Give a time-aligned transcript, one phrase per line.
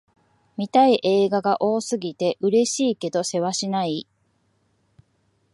[0.57, 4.07] 見たい映画が多すぎて、嬉しいけどせわしない